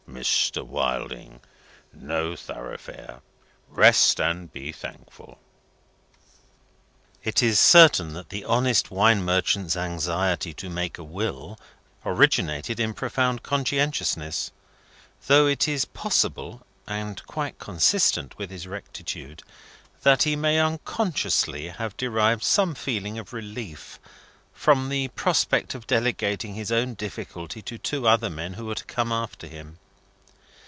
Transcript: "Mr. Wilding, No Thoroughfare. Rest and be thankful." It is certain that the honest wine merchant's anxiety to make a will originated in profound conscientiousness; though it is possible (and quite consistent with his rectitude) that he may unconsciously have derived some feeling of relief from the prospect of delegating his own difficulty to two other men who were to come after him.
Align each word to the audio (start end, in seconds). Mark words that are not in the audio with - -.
"Mr. 0.11 0.61
Wilding, 0.61 1.39
No 1.93 2.35
Thoroughfare. 2.35 3.21
Rest 3.69 4.19
and 4.19 4.51
be 4.51 4.73
thankful." 4.73 5.39
It 7.23 7.41
is 7.41 7.57
certain 7.57 8.11
that 8.13 8.27
the 8.27 8.43
honest 8.43 8.91
wine 8.91 9.23
merchant's 9.23 9.77
anxiety 9.77 10.53
to 10.55 10.69
make 10.69 10.97
a 10.97 11.03
will 11.03 11.57
originated 12.05 12.77
in 12.77 12.93
profound 12.93 13.41
conscientiousness; 13.41 14.51
though 15.27 15.47
it 15.47 15.65
is 15.69 15.85
possible 15.85 16.65
(and 16.85 17.25
quite 17.25 17.57
consistent 17.57 18.37
with 18.37 18.49
his 18.51 18.67
rectitude) 18.67 19.41
that 20.03 20.23
he 20.23 20.35
may 20.35 20.59
unconsciously 20.59 21.69
have 21.69 21.95
derived 21.95 22.43
some 22.43 22.75
feeling 22.75 23.17
of 23.17 23.31
relief 23.31 23.97
from 24.53 24.89
the 24.89 25.07
prospect 25.07 25.73
of 25.73 25.87
delegating 25.87 26.55
his 26.55 26.69
own 26.71 26.95
difficulty 26.95 27.61
to 27.61 27.77
two 27.77 28.05
other 28.05 28.29
men 28.29 28.53
who 28.55 28.65
were 28.65 28.75
to 28.75 28.83
come 28.83 29.13
after 29.13 29.47
him. 29.47 29.77